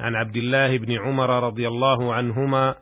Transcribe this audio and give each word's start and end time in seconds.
عن 0.00 0.14
عبد 0.14 0.36
الله 0.36 0.78
بن 0.78 0.92
عمر 0.92 1.46
رضي 1.46 1.68
الله 1.68 2.14
عنهما 2.14 2.74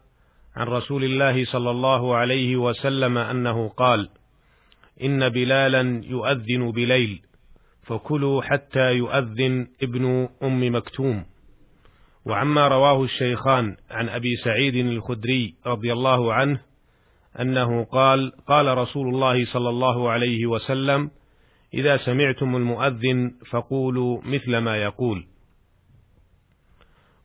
عن 0.56 0.66
رسول 0.66 1.04
الله 1.04 1.44
صلى 1.44 1.70
الله 1.70 2.16
عليه 2.16 2.56
وسلم 2.56 3.18
أنه 3.18 3.68
قال 3.68 4.08
إن 5.02 5.28
بلالا 5.28 6.02
يؤذن 6.04 6.70
بليل 6.72 7.22
فكلوا 7.82 8.42
حتى 8.42 8.92
يؤذن 8.94 9.66
ابن 9.82 10.28
أم 10.42 10.74
مكتوم. 10.76 11.24
وعما 12.24 12.68
رواه 12.68 13.04
الشيخان 13.04 13.76
عن 13.90 14.08
أبي 14.08 14.36
سعيد 14.36 14.74
الخدري 14.76 15.54
رضي 15.66 15.92
الله 15.92 16.34
عنه 16.34 16.60
أنه 17.40 17.84
قال 17.84 18.32
قال 18.46 18.78
رسول 18.78 19.14
الله 19.14 19.44
صلى 19.44 19.68
الله 19.68 20.10
عليه 20.10 20.46
وسلم 20.46 21.10
إذا 21.74 21.96
سمعتم 21.96 22.56
المؤذن 22.56 23.34
فقولوا 23.50 24.20
مثل 24.24 24.58
ما 24.58 24.76
يقول. 24.76 25.31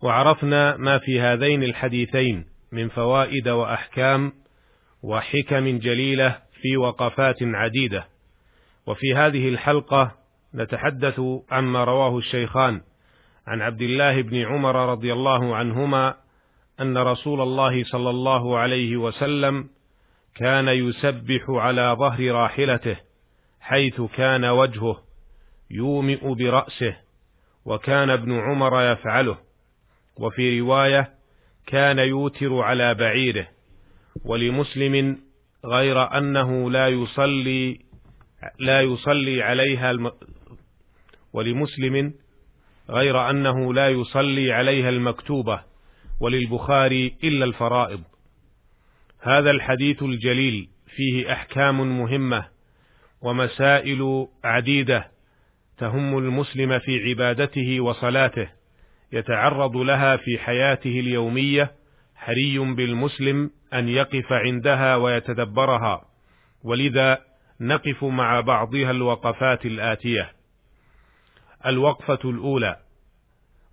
وعرفنا 0.01 0.77
ما 0.77 0.97
في 0.97 1.21
هذين 1.21 1.63
الحديثين 1.63 2.45
من 2.71 2.89
فوائد 2.89 3.49
وأحكام 3.49 4.33
وحكم 5.03 5.77
جليلة 5.79 6.39
في 6.61 6.77
وقفات 6.77 7.37
عديدة. 7.41 8.07
وفي 8.87 9.15
هذه 9.15 9.49
الحلقة 9.49 10.11
نتحدث 10.55 11.21
عما 11.51 11.83
رواه 11.83 12.17
الشيخان 12.17 12.81
عن 13.47 13.61
عبد 13.61 13.81
الله 13.81 14.21
بن 14.21 14.35
عمر 14.35 14.91
رضي 14.91 15.13
الله 15.13 15.55
عنهما 15.55 16.15
أن 16.81 16.97
رسول 16.97 17.41
الله 17.41 17.83
صلى 17.83 18.09
الله 18.09 18.57
عليه 18.57 18.97
وسلم 18.97 19.69
كان 20.35 20.67
يسبح 20.67 21.49
على 21.49 21.95
ظهر 21.99 22.31
راحلته 22.31 22.97
حيث 23.59 24.01
كان 24.01 24.45
وجهه 24.45 24.97
يومئ 25.71 26.33
برأسه 26.33 26.97
وكان 27.65 28.09
ابن 28.09 28.39
عمر 28.39 28.91
يفعله. 28.91 29.46
وفي 30.19 30.59
رواية 30.59 31.13
كان 31.67 31.99
يوتر 31.99 32.61
على 32.61 32.93
بعيره 32.93 33.47
ولمسلم 34.25 35.17
غير 35.65 36.17
أنه 36.17 36.71
لا 36.71 36.87
يصلي 36.87 37.79
لا 38.59 38.81
يصلي 38.81 39.43
عليها 39.43 39.91
الم 39.91 40.11
ولمسلم 41.33 42.13
غير 42.89 43.29
أنه 43.29 43.73
لا 43.73 43.89
يصلي 43.89 44.51
عليها 44.51 44.89
المكتوبة 44.89 45.63
وللبخاري 46.19 47.17
إلا 47.23 47.45
الفرائض. 47.45 48.03
هذا 49.21 49.51
الحديث 49.51 50.03
الجليل 50.03 50.69
فيه 50.95 51.33
أحكام 51.33 51.99
مهمة 51.99 52.47
ومسائل 53.21 54.27
عديدة 54.43 55.11
تهم 55.77 56.17
المسلم 56.17 56.79
في 56.79 57.09
عبادته 57.09 57.81
وصلاته. 57.81 58.56
يتعرض 59.11 59.77
لها 59.77 60.17
في 60.17 60.37
حياته 60.37 60.99
اليومية 60.99 61.71
حري 62.15 62.59
بالمسلم 62.59 63.51
أن 63.73 63.89
يقف 63.89 64.33
عندها 64.33 64.95
ويتدبرها 64.95 66.01
ولذا 66.63 67.19
نقف 67.61 68.03
مع 68.03 68.41
بعضها 68.41 68.91
الوقفات 68.91 69.65
الآتية. 69.65 70.31
الوقفة 71.65 72.19
الأولى. 72.29 72.77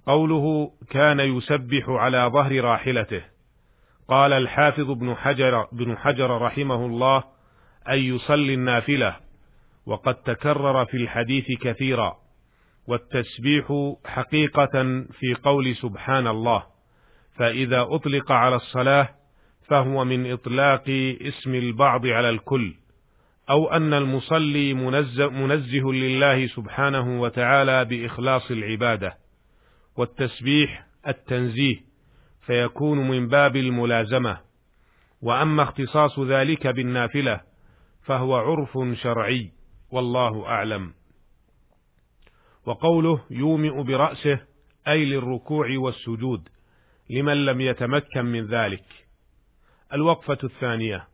قوله 0.07 0.71
كان 0.91 1.21
يسبح 1.21 1.89
على 1.89 2.31
ظهر 2.33 2.65
راحلته. 2.65 3.23
قال 4.09 4.33
الحافظ 4.33 4.91
ابن 4.91 5.15
حجر 5.15 5.69
بن 5.73 5.99
حجر 5.99 6.43
رحمه 6.43 6.87
الله 6.87 7.25
أن 7.89 7.99
يصلي 7.99 8.55
النافلة. 8.55 9.17
وقد 9.87 10.15
تكرر 10.15 10.85
في 10.85 10.97
الحديث 10.97 11.45
كثيرا. 11.61 12.24
والتسبيح 12.87 13.95
حقيقة 14.05 15.05
في 15.21 15.35
قول 15.43 15.77
سبحان 15.77 16.27
الله 16.27 16.63
فإذا 17.37 17.83
أطلق 17.83 18.33
على 18.33 18.57
الصلاة 18.57 19.09
فهو 19.69 20.05
من 20.05 20.33
إطلاق 20.33 20.85
اسم 21.21 21.55
البعض 21.55 22.07
على 22.07 22.31
الكل 22.31 22.75
أو 23.51 23.73
أن 23.73 23.95
المصلي 23.95 24.75
منزه, 24.75 25.93
لله 25.93 26.47
سبحانه 26.47 27.21
وتعالى 27.21 27.85
بإخلاص 27.85 28.51
العبادة. 28.51 29.19
والتسبيح 29.97 30.87
التنزيه 31.09 31.77
فيكون 32.47 33.09
من 33.09 33.29
باب 33.29 33.57
الملازمة. 33.57 34.39
وأما 35.23 35.63
اختصاص 35.63 36.19
ذلك 36.19 36.67
بالنافلة 36.67 37.41
فهو 38.03 38.37
عرف 38.37 38.79
شرعي 39.03 39.51
والله 39.91 40.47
أعلم. 40.47 40.93
وقوله 42.67 43.21
يومئ 43.31 43.83
برأسه 43.83 44.39
أي 44.89 45.05
للركوع 45.05 45.67
والسجود 45.79 46.49
لمن 47.11 47.45
لم 47.45 47.61
يتمكن 47.61 48.25
من 48.25 48.47
ذلك. 48.47 48.85
الوقفة 49.93 50.39
الثانية. 50.45 51.09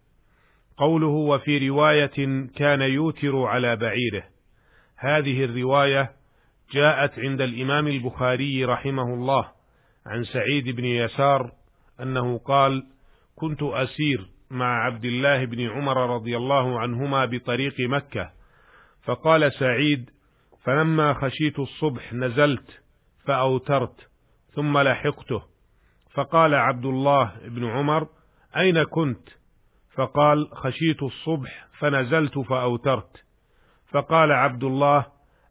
قوله 0.77 1.07
وفي 1.07 1.69
رواية 1.69 2.47
كان 2.57 2.81
يوتر 2.81 3.43
على 3.43 3.77
بعيره. 3.77 4.25
هذه 4.97 5.45
الرواية 5.45 6.13
جاءت 6.73 7.19
عند 7.19 7.41
الإمام 7.41 7.89
البخاري 7.89 8.65
رحمه 8.65 9.15
الله 9.15 9.49
عن 10.07 10.25
سعيد 10.25 10.69
بن 10.69 10.85
يسار 10.85 11.53
أنه 12.01 12.39
قال 12.39 12.87
كنت 13.37 13.63
أسير 13.63 14.29
مع 14.51 14.85
عبد 14.85 15.05
الله 15.05 15.45
بن 15.45 15.71
عمر 15.71 16.15
رضي 16.15 16.37
الله 16.37 16.81
عنهما 16.81 17.25
بطريق 17.25 17.81
مكة 17.81 18.31
فقال 19.03 19.53
سعيد 19.53 20.11
فلما 20.65 21.15
خشيت 21.15 21.59
الصبح 21.59 22.13
نزلت 22.13 22.83
فأوترت 23.25 24.11
ثم 24.55 24.79
لحقته. 24.79 25.43
فقال 26.15 26.55
عبد 26.55 26.85
الله 26.85 27.33
بن 27.45 27.65
عمر 27.65 28.09
أين 28.57 28.83
كنت؟ 28.83 29.29
فقال 29.95 30.49
خشيت 30.53 31.03
الصبح 31.03 31.67
فنزلت 31.79 32.39
فأوترت. 32.39 33.25
فقال 33.91 34.33
عبد 34.33 34.65
الله 34.65 35.07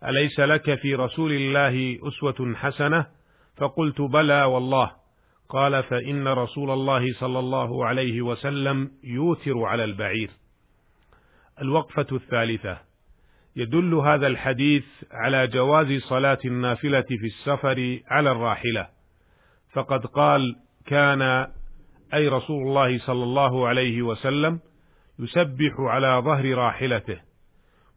أليس 0.05 0.39
لك 0.39 0.75
في 0.75 0.95
رسول 0.95 1.31
الله 1.31 1.99
أسوة 2.07 2.55
حسنة؟ 2.55 3.05
فقلت 3.57 4.01
بلى 4.01 4.43
والله. 4.43 4.91
قال 5.49 5.83
فإن 5.83 6.27
رسول 6.27 6.71
الله 6.71 7.13
صلى 7.13 7.39
الله 7.39 7.85
عليه 7.85 8.21
وسلم 8.21 8.91
يوتر 9.03 9.63
على 9.63 9.83
البعير. 9.83 10.31
الوقفة 11.61 12.07
الثالثة. 12.11 12.88
يدل 13.55 13.93
هذا 13.93 14.27
الحديث 14.27 14.85
على 15.11 15.47
جواز 15.47 16.01
صلاة 16.01 16.37
النافلة 16.45 17.01
في 17.01 17.25
السفر 17.25 17.99
على 18.07 18.31
الراحلة. 18.31 18.87
فقد 19.73 20.05
قال 20.05 20.55
كان 20.85 21.47
أي 22.13 22.27
رسول 22.27 22.67
الله 22.67 22.99
صلى 22.99 23.23
الله 23.23 23.67
عليه 23.67 24.01
وسلم 24.01 24.59
يسبح 25.19 25.79
على 25.79 26.21
ظهر 26.25 26.53
راحلته. 26.55 27.19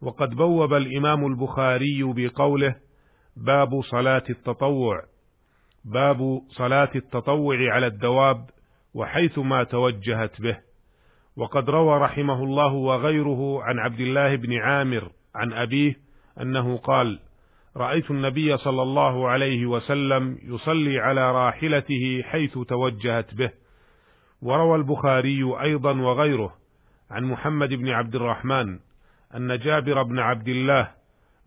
وقد 0.02 0.30
بوب 0.30 0.74
الإمام 0.74 1.26
البخاري 1.26 2.02
بقوله 2.02 2.76
باب 3.36 3.82
صلاة 3.82 4.24
التطوع. 4.30 5.02
باب 5.84 6.40
صلاة 6.50 6.90
التطوع 6.94 7.56
على 7.72 7.86
الدواب 7.86 8.50
وحيث 8.94 9.38
ما 9.38 9.64
توجهت 9.64 10.40
به. 10.40 10.58
وقد 11.36 11.70
روى 11.70 11.98
رحمه 11.98 12.44
الله 12.44 12.72
وغيره 12.72 13.62
عن 13.62 13.78
عبد 13.78 14.00
الله 14.00 14.36
بن 14.36 14.58
عامر 14.58 15.10
عن 15.34 15.52
أبيه 15.52 15.96
أنه 16.40 16.76
قال 16.76 17.18
رأيت 17.76 18.10
النبي 18.10 18.56
صلى 18.56 18.82
الله 18.82 19.28
عليه 19.28 19.66
وسلم 19.66 20.38
يصلي 20.42 20.98
على 20.98 21.32
راحلته 21.32 22.22
حيث 22.24 22.58
توجهت 22.58 23.34
به. 23.34 23.50
وروى 24.42 24.76
البخاري 24.76 25.60
أيضا 25.62 26.00
وغيره 26.00 26.54
عن 27.10 27.24
محمد 27.24 27.68
بن 27.74 27.88
عبد 27.88 28.14
الرحمن 28.14 28.78
أن 29.36 29.58
جابر 29.58 30.02
بن 30.02 30.18
عبد 30.18 30.48
الله 30.48 30.90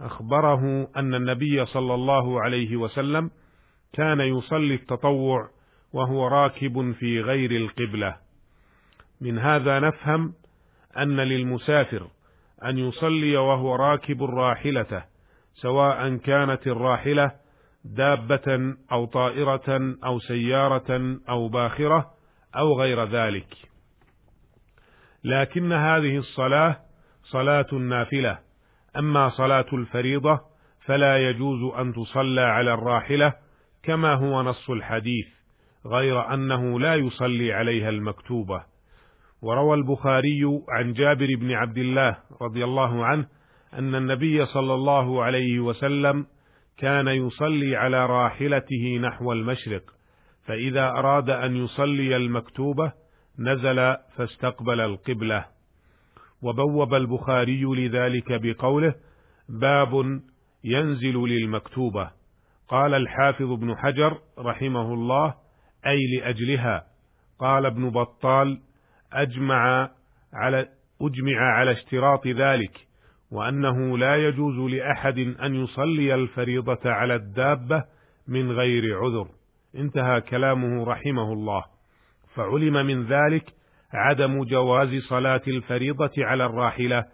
أخبره 0.01 0.88
أن 0.95 1.15
النبي 1.15 1.65
صلى 1.65 1.93
الله 1.93 2.41
عليه 2.41 2.75
وسلم 2.75 3.31
كان 3.93 4.19
يصلي 4.19 4.73
التطوع 4.73 5.49
وهو 5.93 6.27
راكب 6.27 6.91
في 6.91 7.21
غير 7.21 7.51
القبلة. 7.51 8.17
من 9.21 9.39
هذا 9.39 9.79
نفهم 9.79 10.33
أن 10.97 11.19
للمسافر 11.19 12.07
أن 12.63 12.77
يصلي 12.77 13.37
وهو 13.37 13.75
راكب 13.75 14.23
راحلته 14.23 15.03
سواء 15.53 16.15
كانت 16.15 16.67
الراحلة 16.67 17.31
دابة 17.85 18.75
أو 18.91 19.05
طائرة 19.05 19.95
أو 20.05 20.19
سيارة 20.19 21.17
أو 21.29 21.47
باخرة 21.49 22.11
أو 22.57 22.79
غير 22.79 23.03
ذلك. 23.03 23.47
لكن 25.23 25.73
هذه 25.73 26.17
الصلاة 26.17 26.79
صلاة 27.23 27.73
نافلة 27.73 28.39
أما 28.97 29.29
صلاة 29.29 29.65
الفريضة 29.73 30.39
فلا 30.85 31.29
يجوز 31.29 31.73
أن 31.73 31.93
تصلى 31.93 32.41
على 32.41 32.73
الراحلة 32.73 33.33
كما 33.83 34.13
هو 34.13 34.41
نص 34.41 34.69
الحديث 34.69 35.27
غير 35.85 36.33
أنه 36.33 36.79
لا 36.79 36.95
يصلي 36.95 37.53
عليها 37.53 37.89
المكتوبة. 37.89 38.75
وروى 39.45 39.75
البخاري 39.75 40.62
عن 40.69 40.94
جابر 40.94 41.27
بن 41.36 41.51
عبد 41.51 41.77
الله 41.77 42.18
رضي 42.42 42.63
الله 42.63 43.06
عنه 43.06 43.27
أن 43.74 43.95
النبي 43.95 44.45
صلى 44.45 44.74
الله 44.74 45.24
عليه 45.24 45.59
وسلم 45.59 46.25
كان 46.77 47.07
يصلي 47.07 47.75
على 47.75 48.06
راحلته 48.06 48.97
نحو 49.01 49.31
المشرق 49.31 49.83
فإذا 50.45 50.89
أراد 50.89 51.30
أن 51.30 51.56
يصلي 51.56 52.15
المكتوبة 52.15 52.92
نزل 53.39 53.95
فاستقبل 54.15 54.80
القبلة. 54.80 55.45
وبوب 56.41 56.94
البخاري 56.94 57.63
لذلك 57.63 58.41
بقوله 58.41 58.95
باب 59.50 60.21
ينزل 60.63 61.18
للمكتوبة 61.18 62.12
قال 62.68 62.94
الحافظ 62.94 63.51
ابن 63.51 63.75
حجر 63.77 64.19
رحمه 64.39 64.94
الله 64.94 65.33
أي 65.88 65.98
لأجلها 66.18 66.88
قال 67.39 67.65
ابن 67.65 67.89
بطال 67.89 68.62
أجمع 69.15 69.89
على 70.33 70.67
أجمع 71.01 71.39
على 71.39 71.71
اشتراط 71.71 72.27
ذلك 72.27 72.88
وأنه 73.31 73.97
لا 73.97 74.15
يجوز 74.15 74.73
لأحد 74.73 75.19
أن 75.19 75.56
يصلي 75.56 76.15
الفريضة 76.15 76.79
على 76.85 77.15
الدابة 77.15 77.83
من 78.27 78.51
غير 78.51 78.97
عذر. 78.97 79.27
انتهى 79.75 80.21
كلامه 80.21 80.83
رحمه 80.85 81.33
الله. 81.33 81.63
فعلم 82.35 82.73
من 82.73 83.06
ذلك 83.06 83.53
عدم 83.94 84.44
جواز 84.44 85.03
صلاة 85.09 85.41
الفريضة 85.47 86.12
على 86.17 86.45
الراحلة 86.45 87.06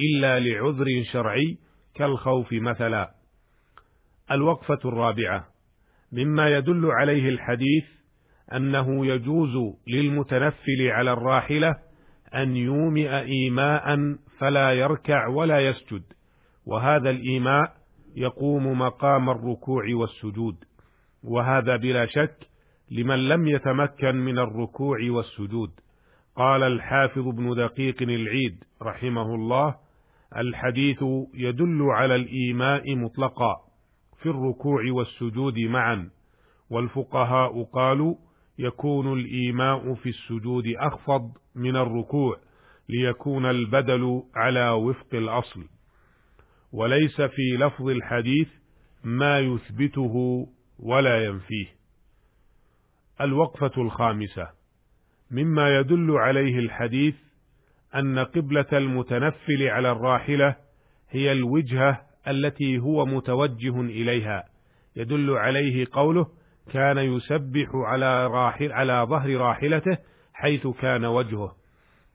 إلا 0.00 0.40
لعذر 0.40 0.86
شرعي 1.12 1.58
كالخوف 1.94 2.52
مثلا. 2.52 3.10
الوقفة 4.30 4.78
الرابعة. 4.84 5.44
مما 6.12 6.48
يدل 6.48 6.86
عليه 6.86 7.28
الحديث 7.28 7.99
أنه 8.56 9.06
يجوز 9.06 9.74
للمتنفل 9.86 10.88
على 10.90 11.12
الراحلة 11.12 11.76
أن 12.34 12.56
يومئ 12.56 13.20
إيماء 13.20 14.16
فلا 14.38 14.72
يركع 14.72 15.26
ولا 15.26 15.60
يسجد 15.60 16.02
وهذا 16.66 17.10
الإيماء 17.10 17.72
يقوم 18.16 18.78
مقام 18.78 19.30
الركوع 19.30 19.84
والسجود 19.94 20.56
وهذا 21.24 21.76
بلا 21.76 22.06
شك 22.06 22.36
لمن 22.90 23.28
لم 23.28 23.48
يتمكن 23.48 24.16
من 24.16 24.38
الركوع 24.38 24.98
والسجود. 25.10 25.70
قال 26.36 26.62
الحافظ 26.62 27.28
ابن 27.28 27.54
دقيق 27.54 28.02
العيد 28.02 28.64
رحمه 28.82 29.34
الله 29.34 29.74
الحديث 30.36 30.98
يدل 31.34 31.82
على 31.82 32.14
الإيماء 32.14 32.96
مطلقا 32.96 33.56
في 34.22 34.26
الركوع 34.28 34.82
والسجود 34.90 35.58
معا 35.58 36.10
والفقهاء 36.70 37.62
قالوا 37.62 38.14
يكون 38.60 39.12
الإيماء 39.12 39.94
في 39.94 40.08
السجود 40.08 40.64
أخفض 40.76 41.32
من 41.54 41.76
الركوع 41.76 42.36
ليكون 42.88 43.46
البدل 43.46 44.22
على 44.34 44.70
وفق 44.70 45.14
الأصل. 45.14 45.64
وليس 46.72 47.20
في 47.20 47.56
لفظ 47.58 47.88
الحديث 47.88 48.48
ما 49.04 49.38
يثبته 49.38 50.46
ولا 50.78 51.24
ينفيه. 51.24 51.66
الوقفة 53.20 53.82
الخامسة. 53.82 54.48
مما 55.30 55.76
يدل 55.78 56.10
عليه 56.10 56.58
الحديث 56.58 57.14
أن 57.94 58.18
قبلة 58.18 58.66
المتنفل 58.72 59.62
على 59.62 59.90
الراحلة 59.90 60.56
هي 61.10 61.32
الوجهة 61.32 62.00
التي 62.28 62.78
هو 62.78 63.06
متوجه 63.06 63.80
إليها. 63.80 64.44
يدل 64.96 65.30
عليه 65.30 65.86
قوله 65.92 66.39
كان 66.72 66.98
يسبح 66.98 67.68
على 67.74 68.26
راحل 68.26 68.72
على 68.72 69.06
ظهر 69.08 69.36
راحلته 69.36 69.98
حيث 70.34 70.66
كان 70.66 71.04
وجهه. 71.04 71.54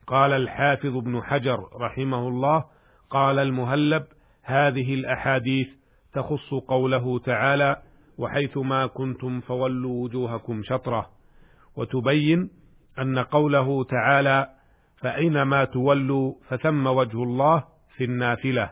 قال 0.06 0.32
الحافظ 0.32 0.96
ابن 0.96 1.22
حجر 1.22 1.68
رحمه 1.80 2.28
الله 2.28 2.64
قال 3.10 3.38
المهلب 3.38 4.04
هذه 4.42 4.94
الأحاديث 4.94 5.68
تخص 6.12 6.54
قوله 6.68 7.18
تعالى 7.18 7.76
وحيث 8.18 8.56
ما 8.56 8.86
كنتم 8.86 9.40
فولوا 9.40 10.04
وجوهكم 10.04 10.62
شطرة 10.62 11.10
وتبين 11.76 12.50
أن 12.98 13.18
قوله 13.18 13.84
تعالى 13.84 14.50
فأينما 14.96 15.64
تولوا 15.64 16.34
فثم 16.48 16.86
وجه 16.86 17.22
الله 17.22 17.64
في 17.96 18.04
النافلة 18.04 18.70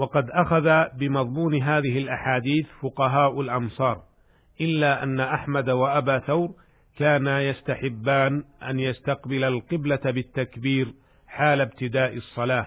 وقد 0.00 0.30
أخذ 0.30 0.98
بمضمون 0.98 1.62
هذه 1.62 1.98
الأحاديث 1.98 2.66
فقهاء 2.82 3.40
الأمصار 3.40 4.02
إلا 4.60 5.02
أن 5.02 5.20
أحمد 5.20 5.70
وأبا 5.70 6.18
ثور 6.18 6.54
كانا 6.96 7.42
يستحبان 7.42 8.44
أن 8.62 8.80
يستقبل 8.80 9.44
القبلة 9.44 10.00
بالتكبير 10.04 10.94
حال 11.28 11.60
ابتداء 11.60 12.16
الصلاة 12.16 12.66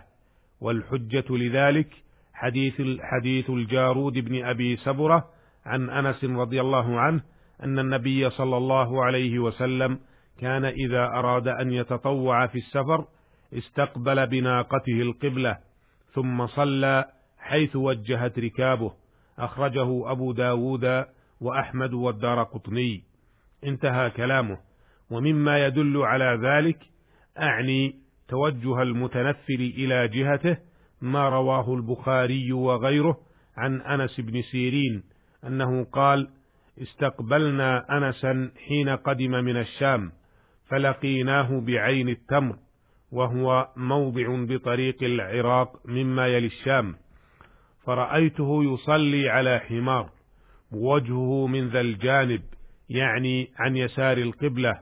والحجة 0.61 1.23
لذلك 1.29 1.87
حديث 2.33 2.81
حديث 3.01 3.49
الجارود 3.49 4.13
بن 4.13 4.45
أبي 4.45 4.75
سبرة 4.75 5.29
عن 5.65 5.89
أنس 5.89 6.23
رضي 6.23 6.61
الله 6.61 6.99
عنه 6.99 7.21
أن 7.63 7.79
النبي 7.79 8.29
صلى 8.29 8.57
الله 8.57 9.03
عليه 9.03 9.39
وسلم 9.39 9.99
كان 10.39 10.65
إذا 10.65 11.03
أراد 11.05 11.47
أن 11.47 11.71
يتطوع 11.71 12.47
في 12.47 12.57
السفر 12.57 13.05
استقبل 13.53 14.27
بناقته 14.27 15.01
القبلة 15.01 15.57
ثم 16.13 16.47
صلى 16.47 17.05
حيث 17.53 17.75
وجهت 17.75 18.39
ركابه. 18.39 18.93
أخرجه 19.39 20.11
أبو 20.11 20.31
داود 20.31 21.05
وأحمد 21.41 21.93
والدار 21.93 22.43
قطني. 22.43 23.03
انتهى 23.63 24.09
كلامه. 24.09 24.57
ومما 25.09 25.65
يدل 25.65 25.97
على 25.97 26.39
ذلك 26.47 26.79
أعني 27.39 27.95
توجه 28.27 28.81
المتنفل 28.81 29.73
إلى 29.77 30.07
جهته 30.07 30.57
ما 31.01 31.29
رواه 31.29 31.73
البخاري 31.73 32.53
وغيره 32.53 33.17
عن 33.57 33.81
أنس 33.81 34.19
بن 34.19 34.41
سيرين 34.41 35.03
أنه 35.47 35.83
قال 35.83 36.29
استقبلنا 36.81 37.97
أنسا 37.97 38.51
حين 38.67 38.89
قدم 38.89 39.31
من 39.31 39.57
الشام 39.57 40.11
فلقيناه 40.69 41.61
بعين 41.61 42.09
التمر 42.09 42.55
وهو 43.11 43.67
موضع 43.77 44.25
بطريق 44.29 45.03
العراق 45.03 45.87
مما 45.87 46.27
يلي 46.27 46.47
الشام. 46.47 46.95
فرأيته 47.85 48.63
يصلي 48.63 49.29
على 49.29 49.59
حمار 49.59 50.09
وجهه 50.71 51.47
من 51.47 51.67
ذا 51.67 51.81
الجانب 51.81 52.41
يعني 52.89 53.51
عن 53.59 53.77
يسار 53.77 54.17
القبلة. 54.17 54.79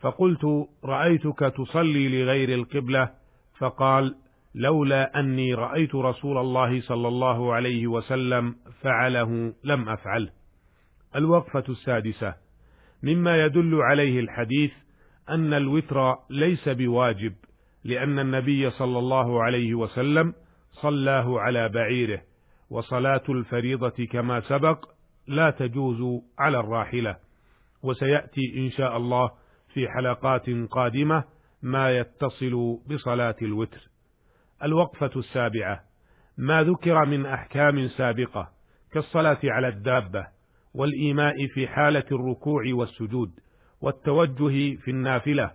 فقلت 0.00 0.68
رأيتك 0.84 1.38
تصلي 1.56 2.22
لغير 2.22 2.48
القبلة؟ 2.48 3.10
فقال 3.58 4.14
لولا 4.54 5.20
أني 5.20 5.54
رأيت 5.54 5.94
رسول 5.94 6.38
الله 6.38 6.80
صلى 6.80 7.08
الله 7.08 7.54
عليه 7.54 7.86
وسلم 7.86 8.56
فعله 8.82 9.54
لم 9.64 9.88
أفعله. 9.88 10.30
الوقفة 11.16 11.64
السادسة. 11.68 12.34
مما 13.02 13.44
يدل 13.44 13.74
عليه 13.74 14.20
الحديث 14.20 14.72
أن 15.28 15.54
الوتر 15.54 16.16
ليس 16.30 16.68
بواجب 16.68 17.34
لأن 17.84 18.18
النبي 18.18 18.70
صلى 18.70 18.98
الله 18.98 19.42
عليه 19.42 19.74
وسلم 19.74 20.34
صلاه 20.72 21.40
على 21.40 21.68
بعيره. 21.68 22.20
وصلاة 22.70 23.22
الفريضة 23.28 24.06
كما 24.12 24.40
سبق 24.40 24.88
لا 25.26 25.50
تجوز 25.50 26.22
على 26.38 26.60
الراحلة 26.60 27.16
وسيأتي 27.82 28.54
إن 28.56 28.70
شاء 28.70 28.96
الله 28.96 29.30
في 29.74 29.88
حلقات 29.88 30.50
قادمة 30.70 31.24
ما 31.62 31.98
يتصل 31.98 32.78
بصلاة 32.86 33.36
الوتر. 33.42 33.88
الوقفة 34.62 35.10
السابعة 35.16 35.80
ما 36.38 36.62
ذكر 36.62 37.06
من 37.06 37.26
أحكام 37.26 37.88
سابقة 37.88 38.48
كالصلاة 38.92 39.38
على 39.44 39.68
الدابة 39.68 40.26
والإيماء 40.74 41.46
في 41.46 41.68
حالة 41.68 42.04
الركوع 42.12 42.62
والسجود 42.72 43.30
والتوجه 43.80 44.76
في 44.76 44.90
النافلة 44.90 45.50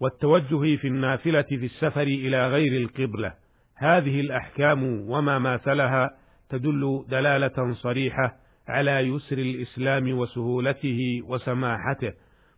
والتوجه 0.00 0.76
في 0.76 0.86
النافلة 0.88 1.42
في 1.42 1.64
السفر 1.64 2.02
إلى 2.02 2.48
غير 2.48 2.82
القبلة 2.82 3.34
هذه 3.78 4.20
الأحكام 4.20 5.10
وما 5.10 5.38
ماثلها 5.38 6.10
تدل 6.50 7.04
دلالة 7.08 7.74
صريحة 7.74 8.36
على 8.68 8.90
يسر 8.90 9.38
الإسلام 9.38 10.18
وسهولته 10.18 11.22
وسماحته 11.24 12.12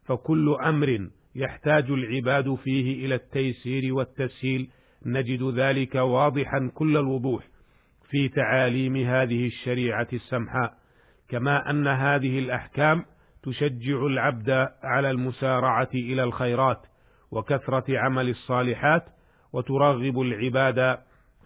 فكل 0.05 0.57
أمر 0.65 1.09
يحتاج 1.35 1.91
العباد 1.91 2.55
فيه 2.55 3.07
إلى 3.07 3.15
التيسير 3.15 3.95
والتسهيل. 3.95 4.71
نجد 5.07 5.43
ذلك 5.43 5.95
واضحا 5.95 6.71
كل 6.75 6.97
الوضوح 6.97 7.45
في 8.11 8.29
تعاليم 8.29 8.97
هذه 8.97 9.47
الشريعة 9.47 10.09
السمحاء 10.13 10.75
كما 11.29 11.71
أن 11.71 11.87
هذه 11.87 12.39
الأحكام 12.39 13.05
تشجع 13.43 14.07
العبد 14.07 14.69
على 14.83 15.11
المسارعة 15.11 15.89
إلى 15.95 16.23
الخيرات 16.23 16.81
وكثرة 17.31 17.99
عمل 17.99 18.29
الصالحات 18.29 19.05
وترغب 19.53 20.21
العباد 20.21 20.99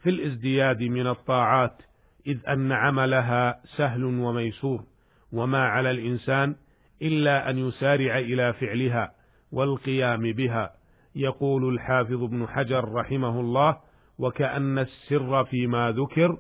في 0.04 0.10
الازدياد 0.10 0.82
من 0.82 1.06
الطاعات 1.06 1.82
إذ 2.26 2.38
أن 2.48 2.72
عملها 2.72 3.60
سهل 3.76 4.04
وميسور 4.04 4.84
وما 5.32 5.58
على 5.58 5.90
الإنسان 5.90 6.56
إلا 7.02 7.50
أن 7.50 7.58
يسارع 7.58 8.18
إلى 8.18 8.52
فعلها 8.52 9.14
والقيام 9.52 10.32
بها. 10.32 10.70
يقول 11.14 11.74
الحافظ 11.74 12.22
ابن 12.22 12.48
حجر 12.48 12.92
رحمه 12.92 13.40
الله 13.40 13.80
وكأن 14.18 14.78
السر 14.78 15.44
فيما 15.44 15.90
ذكر 15.90 16.38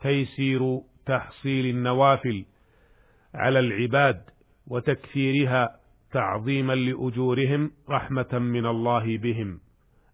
تيسير 0.00 0.80
تحصيل 1.06 1.76
النوافل 1.76 2.44
على 3.34 3.58
العباد 3.58 4.22
وتكثيرها 4.66 5.76
تعظيما 6.12 6.72
لأجورهم 6.72 7.70
رحمة 7.90 8.38
من 8.38 8.66
الله 8.66 9.18
بهم. 9.18 9.60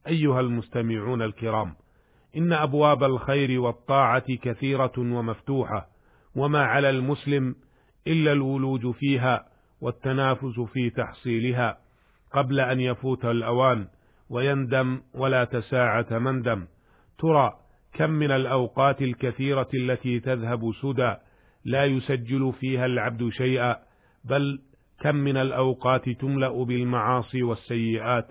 أيها 0.06 0.40
المستمعون 0.40 1.23
الكرام 1.23 1.75
إن 2.38 2.52
أبواب 2.52 3.04
الخير 3.04 3.61
والطاعة 3.61 4.37
كثيرة 4.42 4.92
ومفتوحة 4.99 5.88
وما 6.37 6.62
على 6.62 6.90
المسلم 6.90 7.54
إلا 8.07 8.33
الولوج 8.33 8.90
فيها 8.90 9.47
والتنافس 9.80 10.61
في 10.61 10.90
تحصيلها 10.90 11.78
قبل 12.33 12.61
أن 12.61 12.80
يفوت 12.80 13.25
الأوان 13.25 13.87
ويندم 14.30 15.00
ولا 15.14 15.45
تساعة 15.45 16.07
مندم 16.11 16.66
ترى 17.18 17.52
كم 17.92 18.11
من 18.11 18.30
الأوقات 18.30 19.02
الكثيرة 19.02 19.68
التي 19.75 20.21
تذهب 20.21 20.73
سدى 20.83 21.14
لا 21.64 21.85
يسجل 21.85 22.52
فيها 22.61 22.87
العبد 22.87 23.28
شيئا 23.28 23.76
بل 24.25 24.61
كم 25.00 25.16
من 25.16 25.37
الأوقات 25.37 26.09
تملأ 26.09 26.64
بالمعاصي 26.64 27.42
والسيئات. 27.42 28.28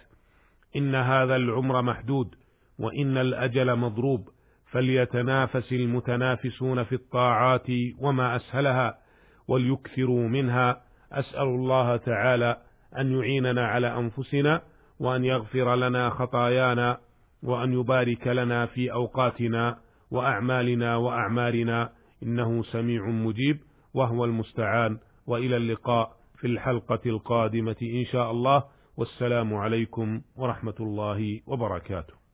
إن 0.76 0.96
هذا 0.96 1.36
العمر 1.36 1.82
محدود 1.82 2.36
وإن 2.80 3.18
الأجل 3.18 3.76
مضروب 3.76 4.30
فليتنافس 4.72 5.74
المتنافسون 5.74 6.84
في 6.84 6.96
الطاعات 6.96 7.68
وما 8.00 8.36
أسهلها 8.36 8.98
وليكثروا 9.48 10.28
منها. 10.28 10.82
أسأل 11.12 11.48
الله 11.48 11.98
تعالى 11.98 12.58
أن 12.98 13.12
يعيننا 13.12 13.68
على 13.68 13.98
أنفسنا 13.98 14.62
وأن 15.00 15.26
يغفر 15.26 15.76
لنا 15.76 16.10
خطايانا 16.10 16.98
وأن 17.44 17.74
يبارك 17.74 18.28
لنا 18.28 18.66
في 18.66 18.92
أوقاتنا 18.92 19.78
وأعمالنا 20.12 20.96
وأعمارنا. 20.96 21.90
إنه 22.24 22.64
سميع 22.64 23.06
مجيب 23.06 23.60
وهو 23.94 24.26
المستعان. 24.26 24.98
وإلى 25.28 25.58
اللقاء 25.58 26.12
في 26.38 26.48
الحلقة 26.48 27.00
القادمة 27.06 27.76
إن 27.82 28.06
شاء 28.06 28.32
الله. 28.32 28.64
والسلام 28.98 29.54
عليكم 29.54 30.22
ورحمة 30.36 30.76
الله 30.80 31.42
وبركاته. 31.48 32.27